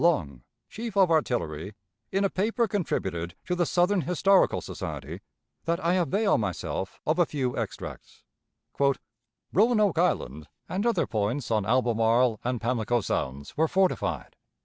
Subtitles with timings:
[0.01, 1.75] Long, chief of artillery,
[2.11, 5.21] in a paper contributed to the Southern Historical Society,
[5.65, 8.23] that I avail myself of a few extracts:
[9.53, 14.35] "Roanoke Island and other points on Albemarle and Pamlico Sounds were fortified.